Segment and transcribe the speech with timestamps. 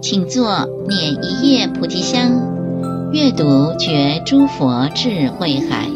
[0.00, 2.30] 请坐，捻一叶菩提香，
[3.12, 5.86] 阅读觉诸佛智慧海。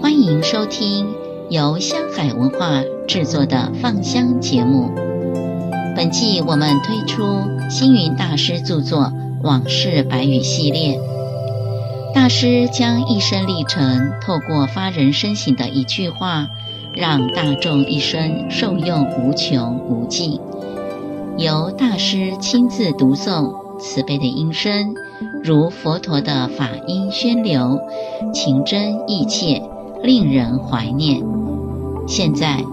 [0.00, 1.08] 欢迎收听
[1.50, 5.11] 由香海文化制作的放香节目。
[5.94, 7.22] 本季我们推出
[7.68, 9.00] 星云大师著作
[9.42, 10.98] 《往事白语》系列，
[12.14, 16.48] 大师将一生历程透过发人深省的一句话，
[16.94, 20.40] 让大众一生受用无穷无尽。
[21.36, 24.94] 由大师亲自读诵，慈悲的音声
[25.44, 27.78] 如佛陀的法音宣流，
[28.32, 29.62] 情真意切，
[30.02, 31.22] 令人怀念。
[32.08, 32.64] 现在，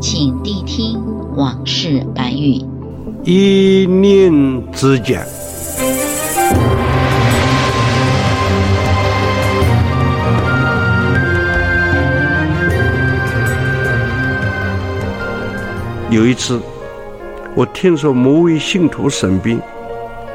[0.00, 1.00] 请谛听
[1.36, 2.60] 往事百语。
[3.24, 4.32] 一念
[4.72, 5.24] 之间，
[16.10, 16.60] 有一次。
[17.54, 19.60] 我听说某位信徒生病，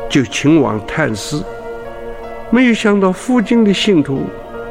[0.10, 1.42] 就前往探视。
[2.50, 4.24] 没有想到附近的信徒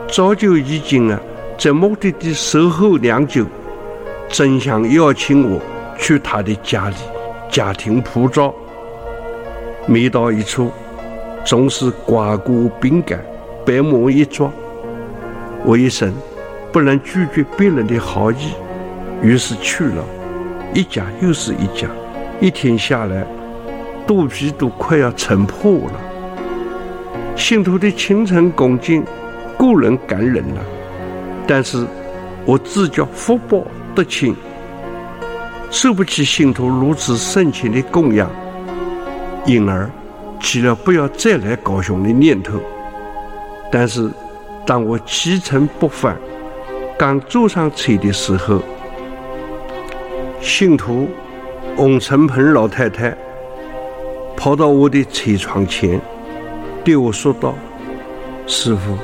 [0.08, 1.18] 早就已经啊
[1.58, 3.46] 在目的地守候良久，
[4.28, 5.58] 争相邀请我
[5.98, 6.96] 去他的家里
[7.50, 8.54] 家庭普照。
[9.86, 10.70] 每到一处，
[11.44, 13.18] 总是瓜果饼干，
[13.66, 14.52] 百忙一桩。
[15.64, 16.12] 我一生
[16.72, 18.52] 不能拒绝别人的好意，
[19.22, 20.04] 于是去了，
[20.74, 21.88] 一家又是一家。
[22.40, 23.24] 一天下来，
[24.06, 26.00] 肚皮都快要撑破了。
[27.36, 29.04] 信徒的虔诚恭敬
[29.56, 30.60] 固然感人了，
[31.46, 31.86] 但是
[32.44, 33.62] 我自觉福报
[33.94, 34.34] 得轻，
[35.72, 38.30] 受不起信徒如此深情的供养，
[39.46, 39.90] 因而
[40.38, 42.60] 起了不要再来高雄的念头。
[43.72, 44.08] 但是，
[44.64, 46.16] 当我启程北返，
[46.96, 48.60] 刚坐上车的时候，
[50.40, 51.08] 信徒。
[51.78, 53.16] 翁成鹏老太太
[54.36, 55.98] 跑到我的车窗前，
[56.84, 57.54] 对我说道
[58.46, 58.94] ：“师傅，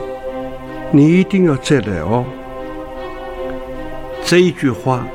[0.91, 2.23] 你一定要再来哦。”
[4.23, 5.06] 这一句话，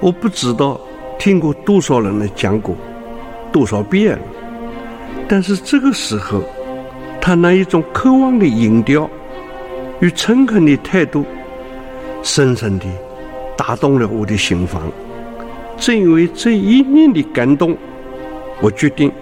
[0.00, 0.80] 我不知道
[1.18, 2.74] 听过多少人来讲过
[3.52, 4.22] 多少遍了。
[5.28, 6.42] 但是这个时候，
[7.20, 9.08] 他那一种渴望的音调
[10.00, 11.24] 与诚恳的态度，
[12.22, 12.86] 深深地
[13.56, 14.90] 打动了我的心房。
[15.76, 17.76] 正因为这一念的感动，
[18.60, 19.12] 我决定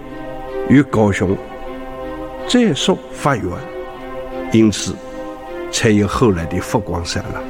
[0.67, 1.35] 与高雄
[2.47, 3.45] 再受法缘，
[4.51, 4.95] 因此
[5.71, 7.43] 才有后来的佛光山了。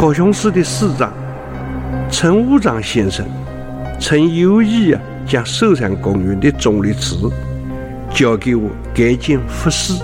[0.00, 1.12] 高雄市的市长
[2.10, 3.26] 陈务长先生
[4.00, 7.30] 曾有意啊，将寿山公园的忠力祠
[8.10, 10.02] 交给我改建佛寺。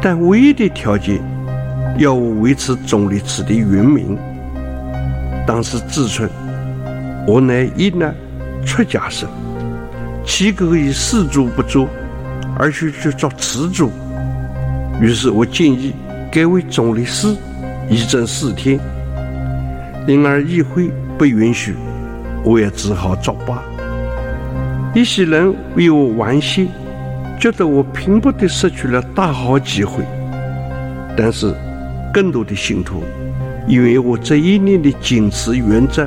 [0.00, 1.20] 但唯一的条件，
[1.98, 4.16] 要我维持忠力祠的原名。
[5.44, 6.30] 当时自称
[7.26, 8.14] 我乃一难
[8.64, 9.28] 出家僧，
[10.24, 11.88] 岂可以四主不做，
[12.56, 13.90] 而去去做词主？
[15.00, 15.92] 于是我建议
[16.30, 17.36] 改为忠力寺，
[17.90, 18.78] 以正视听。
[20.06, 21.74] 然而议会不允许，
[22.44, 23.62] 我也只好作罢。
[24.94, 26.68] 一些人为我惋惜。
[27.40, 30.02] 觉得我拼不得失去了大好机会，
[31.16, 31.54] 但是
[32.12, 33.04] 更多的信徒
[33.68, 36.04] 因为我这一年的坚持原则，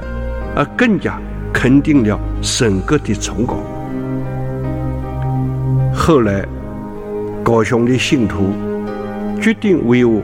[0.57, 1.17] 而更加
[1.53, 3.63] 肯定了深刻的崇高。
[5.93, 6.45] 后来，
[7.45, 8.51] 高雄的信徒
[9.41, 10.21] 决定为我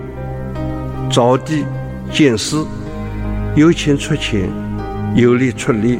[1.09, 1.65] 凿地
[2.11, 2.65] 建寺，
[3.55, 4.49] 有钱出钱，
[5.15, 5.99] 有力出力，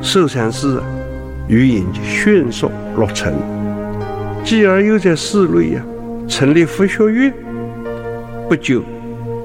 [0.00, 0.82] 寿山寺
[1.48, 3.34] 于引迅速落成。
[4.44, 5.82] 继而又在寺内呀
[6.28, 7.32] 成立佛学院，
[8.48, 8.82] 不久，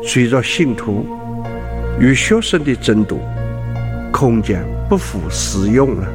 [0.04, 1.06] 随着信徒
[2.00, 3.18] 与学生的增多，
[4.12, 6.08] 空间不敷使用了，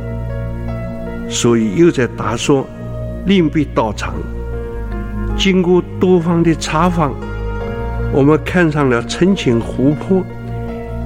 [1.28, 2.62] 所以又在打算
[3.26, 4.14] 另辟道场。
[5.36, 7.12] 经过多方的查访，
[8.14, 10.24] 我们看上了澄清湖泊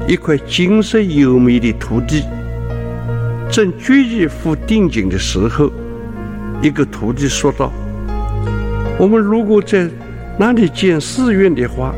[0.06, 2.22] 一块景色优美的土地，
[3.50, 5.70] 正决意付定金的时候。
[6.60, 7.72] 一个徒弟说道
[9.00, 9.88] ：“我们如果在
[10.37, 11.94] 那里建寺院的话，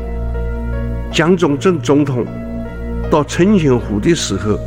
[1.11, 2.25] 蒋中正总统
[3.09, 4.57] 到澄清湖的时候，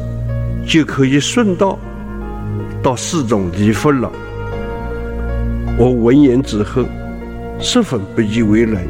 [0.67, 1.79] 就可以顺道
[2.83, 4.13] 到寺中礼佛了。”
[5.79, 6.85] 我闻言之后，
[7.59, 8.83] 十分不以为然，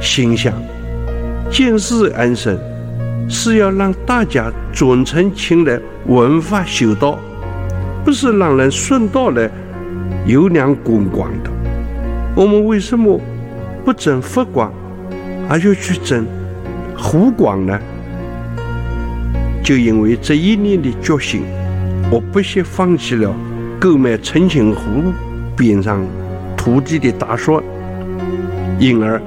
[0.00, 0.52] 心想：
[1.50, 2.58] 见寺安生，
[3.28, 7.18] 是要让大家尊称前来闻法修道，
[8.04, 9.48] 不是让人顺道来
[10.26, 11.50] 游览观光的。
[12.34, 13.20] 我们为什么
[13.84, 14.72] 不争佛光，
[15.48, 16.26] 而要去争
[16.96, 17.78] 湖光呢？
[19.62, 21.42] 就因为这一念的决心，
[22.10, 23.32] 我不惜放弃了
[23.78, 25.12] 购买澄清湖
[25.56, 26.04] 边上
[26.56, 27.62] 土地的打算，
[28.78, 29.22] 因而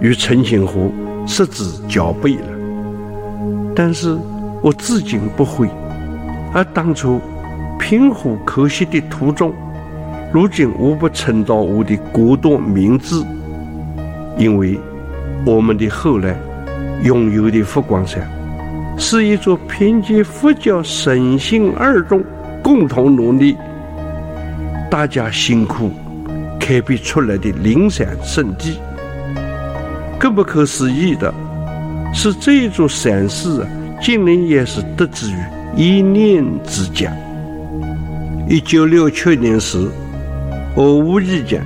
[0.00, 0.92] 与澄清湖
[1.26, 2.46] 失之交臂了。
[3.74, 4.16] 但是
[4.62, 5.68] 我至今不悔，
[6.52, 7.20] 而当初
[7.78, 9.52] 平湖可惜的途中，
[10.32, 13.24] 如今无不称道我的国禄名字，
[14.36, 14.78] 因为
[15.44, 16.36] 我们的后来
[17.02, 18.26] 拥有的佛光山，
[18.98, 22.22] 是一座凭借佛教神信二众
[22.62, 23.56] 共同努力，
[24.90, 25.90] 大家辛苦
[26.60, 28.78] 开辟出来的灵山圣地。
[30.22, 31.34] 更不可思议的。
[32.14, 33.66] 是这一座山寺，
[34.00, 35.36] 竟然也是得之于
[35.74, 37.12] 一念之间。
[38.48, 39.88] 一九六七年时，
[40.76, 41.60] 我无意间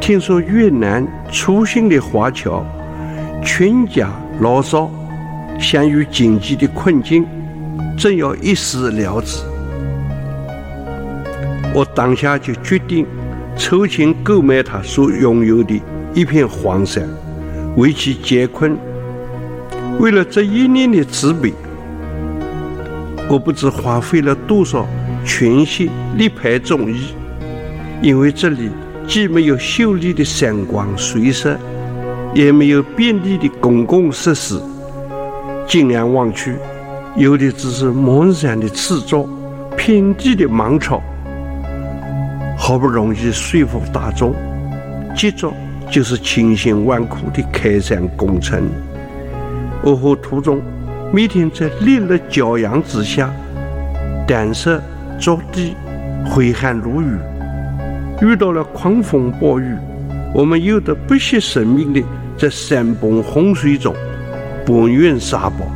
[0.00, 2.62] 听说越南出行的华侨
[3.42, 4.90] 全家老少
[5.58, 7.24] 陷于经济的困境，
[7.96, 9.42] 正要一死了之。
[11.74, 13.06] 我当下就决定
[13.56, 15.80] 筹钱购买他所拥有的
[16.14, 17.08] 一片荒山，
[17.78, 18.76] 为其解困。
[20.00, 21.54] 为了这一念的慈悲，
[23.30, 24.84] 我不知花费了多少
[25.24, 27.14] 全心力排众议。
[28.02, 28.68] 因为这里
[29.06, 31.56] 既没有秀丽的山光水色，
[32.34, 34.60] 也没有便利的公共设施，
[35.66, 36.56] 近眼望去，
[37.16, 39.28] 有的只是满山的刺竹，
[39.76, 41.00] 遍地的芒草。
[42.56, 44.34] 好不容易说服大众，
[45.16, 45.52] 接着
[45.90, 48.68] 就是千辛万苦的开山工程。
[49.82, 50.60] 我和途中
[51.12, 53.30] 每天在烈日骄阳之下，
[54.26, 54.82] 胆色
[55.18, 55.74] 着地，
[56.26, 57.16] 挥汗如雨。
[58.20, 59.76] 遇到了狂风暴雨，
[60.34, 62.02] 我们有的不惜生命的
[62.36, 63.94] 在山崩洪水中
[64.66, 65.66] 搬运沙包。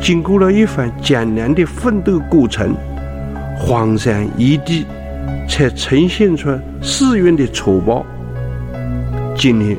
[0.00, 2.74] 经过了一番艰难的奋斗过程，
[3.56, 4.86] 荒山野地
[5.48, 6.48] 才呈现出
[6.80, 8.06] 寺院的粗暴。
[9.36, 9.76] 今年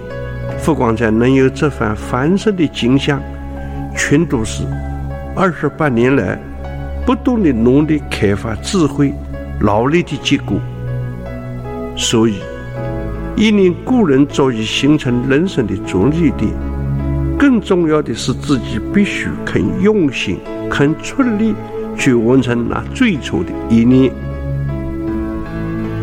[0.58, 3.22] 佛光山能有这番繁盛的景象，
[3.96, 4.64] 全都是
[5.36, 6.38] 二十八年来
[7.06, 9.14] 不断的努力开发智慧、
[9.62, 10.58] 劳力的结果。
[11.96, 12.36] 所以，
[13.36, 16.52] 一念故人早已形成人生的着力点。
[17.38, 20.40] 更重要的是，自己必须肯用心、
[20.70, 21.54] 肯出力
[21.98, 24.12] 去完成那最初的一念。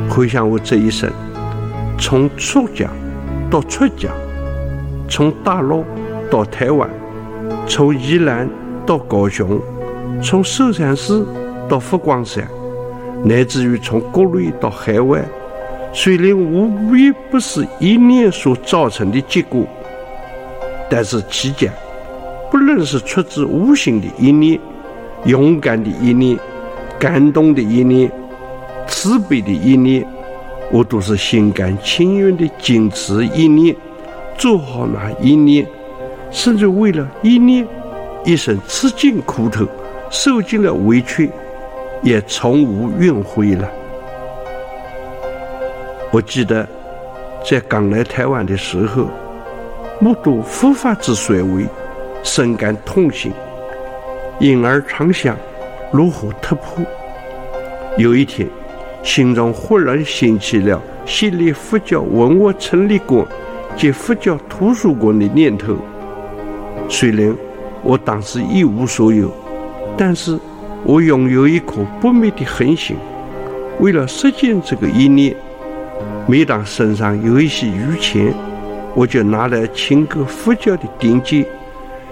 [0.08, 1.10] 回想我这一生，
[1.98, 2.90] 从出家
[3.50, 4.10] 到出家，
[5.08, 5.84] 从大陆
[6.30, 6.88] 到台湾。
[7.66, 8.48] 从宜兰
[8.86, 9.60] 到高雄，
[10.22, 11.26] 从寿山寺
[11.68, 12.46] 到佛光山，
[13.24, 15.24] 乃至于从国内到海外，
[15.92, 19.64] 虽然无一不是一念所造成的结果，
[20.88, 21.72] 但是期间，
[22.50, 24.60] 不论是出自无心的一念、
[25.24, 26.38] 勇敢的一念、
[26.98, 28.10] 感动的一念、
[28.86, 30.06] 慈悲的一念，
[30.72, 33.74] 我都是心甘情愿的坚持一念，
[34.38, 35.66] 做好那一念。
[36.30, 37.66] 甚至为了一念，
[38.24, 39.66] 一生吃尽苦头，
[40.10, 41.28] 受尽了委屈，
[42.02, 43.68] 也从无怨悔了。
[46.12, 46.64] 我记得
[47.44, 49.08] 在刚来台湾的时候，
[49.98, 51.66] 目睹佛法之衰微，
[52.22, 53.32] 深感痛心，
[54.38, 55.36] 因而常想
[55.90, 56.84] 如何突破。
[57.96, 58.48] 有一天，
[59.02, 63.26] 心中忽然兴起了设立佛教文物陈列馆
[63.76, 65.76] 及佛教图书馆的念头。
[66.88, 67.34] 虽然
[67.82, 69.32] 我当时一无所有，
[69.96, 70.38] 但是
[70.84, 72.96] 我拥有一颗不灭的恒心。
[73.78, 75.34] 为了实现这个意念，
[76.26, 78.34] 每当身上有一些余钱，
[78.94, 81.44] 我就拿来请个佛教的典籍；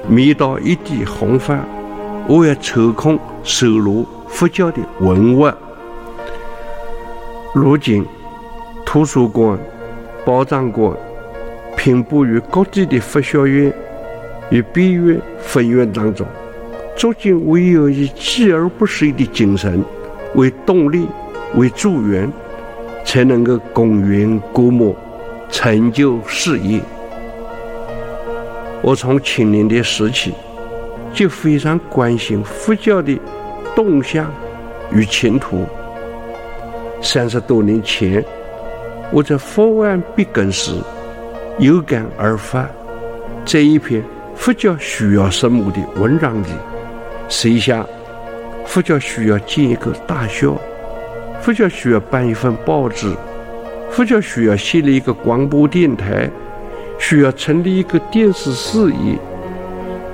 [0.08, 1.58] 每到一地弘法，
[2.26, 5.50] 我也抽空收罗佛教的文物。
[7.54, 8.04] 如今，
[8.84, 9.58] 图书馆、
[10.24, 10.94] 报章馆
[11.74, 13.72] 遍布于各地的佛学院。
[14.50, 16.26] 与别院分院当中，
[16.96, 19.84] 逐渐唯有以锲而不舍的精神
[20.34, 21.06] 为动力、
[21.56, 22.30] 为助缘，
[23.04, 24.96] 才能够功圆国莫，
[25.50, 26.80] 成就事业。
[28.80, 30.32] 我从青年的时期
[31.12, 33.18] 就非常关心佛教的
[33.74, 34.30] 动向
[34.92, 35.66] 与前途。
[37.00, 38.24] 三十多年前，
[39.12, 40.72] 我在佛案闭关时
[41.58, 42.68] 有感而发，
[43.44, 44.02] 在一篇。
[44.34, 46.46] 佛教需要什么的文章里，
[47.28, 47.84] 写下
[48.64, 50.56] 佛教需要建一个大学，
[51.40, 53.12] 佛教需要办一份报纸，
[53.90, 56.30] 佛教需要设立一个广播电台，
[57.00, 59.18] 需要成立一个电视事业。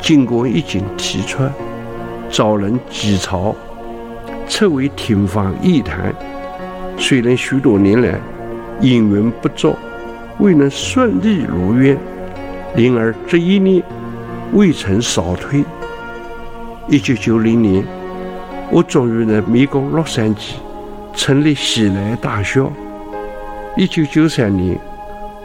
[0.00, 1.42] 经过一经提出，
[2.30, 3.54] 遭人讥嘲，
[4.48, 6.14] 称为天方夜谭。
[6.96, 8.18] 虽然许多年来
[8.80, 9.78] 因缘不作，
[10.38, 11.96] 未能顺利如愿，
[12.76, 13.82] 然而这一念
[14.52, 15.64] 未曾扫退。
[16.88, 17.84] 一九九零年，
[18.70, 20.54] 我终于在美国洛杉矶
[21.14, 22.64] 成立西来大学。
[23.76, 24.78] 一九九三年，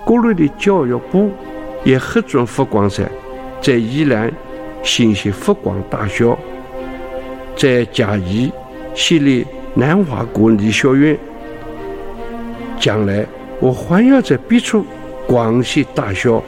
[0.06, 1.32] 国内的教育部
[1.84, 3.10] 也核准佛光山
[3.62, 4.32] 在宜兰。
[4.82, 6.34] 新设佛光大学，
[7.54, 8.50] 在嘉义
[8.96, 11.20] 设立南华国立学院。
[12.80, 13.26] 将来
[13.60, 14.86] 我还要在别处
[15.28, 16.42] 广西大学，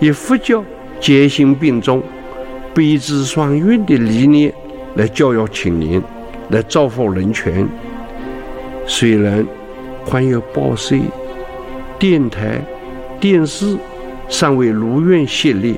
[0.00, 0.62] 以佛教
[1.00, 2.02] 戒心并重、
[2.74, 4.52] 悲智双运的理念
[4.94, 6.02] 来教育青年，
[6.50, 7.66] 来造福人权。
[8.86, 9.46] 虽然
[10.04, 10.96] 还有报社、
[11.98, 12.60] 电台、
[13.18, 13.76] 电视
[14.28, 15.76] 尚未如愿设立，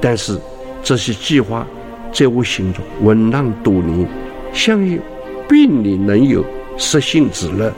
[0.00, 0.38] 但是。
[0.82, 1.66] 这些计划
[2.10, 4.08] 在我心中温囊多年，
[4.50, 4.98] 相信
[5.46, 6.42] 必你能有
[6.78, 7.70] 实信之日。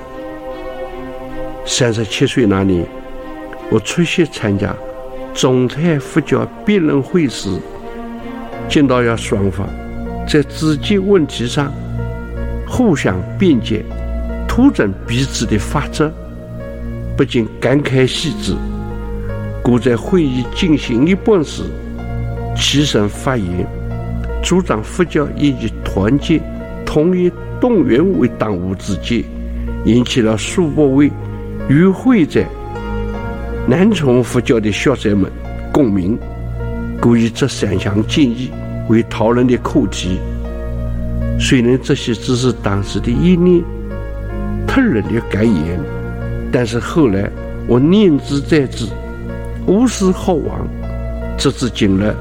[1.64, 2.84] 三十七岁那年，
[3.70, 4.74] 我出席参加
[5.32, 7.48] 中泰佛教辩论会时，
[8.68, 9.66] 见到要双方
[10.28, 11.72] 在自己问题上
[12.68, 13.84] 互相辩解、
[14.48, 16.12] 突证彼此的法则，
[17.16, 18.54] 不禁感慨系之。
[19.62, 21.62] 故在会议进行一半时，
[22.56, 23.66] 起身发言，
[24.42, 25.54] 主张佛教以
[25.84, 26.40] 团结、
[26.84, 29.24] 统一、动员为当务之急，
[29.84, 31.10] 引起了数百位
[31.72, 32.46] 与会在
[33.66, 35.32] 南传佛教的学者们
[35.72, 36.18] 共鸣。
[37.00, 38.50] 故以这三项建议
[38.90, 40.20] 为讨论的课题。
[41.40, 43.64] 虽然这些只是当时的一念
[44.66, 45.80] 突然的感言，
[46.52, 47.28] 但是后来
[47.66, 48.86] 我念兹在兹，
[49.66, 50.68] 无时厚忘，
[51.38, 52.14] 直至今日。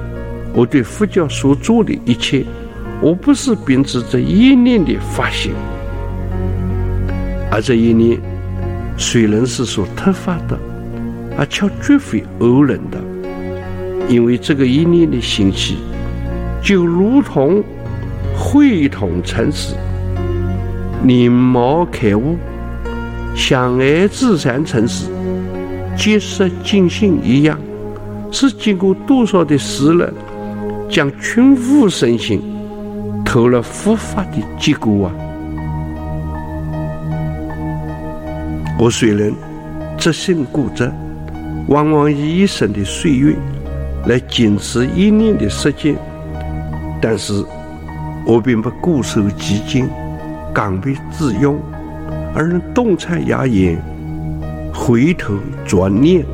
[0.53, 2.45] 我对佛教所做的一切，
[3.01, 5.51] 我不是秉持这一念的发心，
[7.51, 8.17] 而这一念
[9.01, 10.57] 水能是所突发的，
[11.35, 12.99] 而却绝非偶然的，
[14.07, 15.77] 因为这个一念的兴起，
[16.61, 17.63] 就如同
[18.37, 19.73] 慧通成实、
[21.03, 22.37] 灵毛开悟、
[23.35, 25.07] 相爱自然成实、
[25.97, 27.59] 结识尽兴一样，
[28.31, 30.13] 是经过多少的时日。
[30.89, 32.41] 将群悟身心
[33.23, 35.11] 投了佛法的结果啊！
[38.81, 39.31] 我虽然
[39.95, 40.91] 只身固执，
[41.67, 43.35] 往往以一生的岁月
[44.07, 45.95] 来坚持一念的实践，
[46.99, 47.45] 但是
[48.25, 49.87] 我并不固守己见、
[50.51, 51.59] 刚愎自用，
[52.33, 53.79] 而能洞察雅言，
[54.73, 56.25] 回头转念。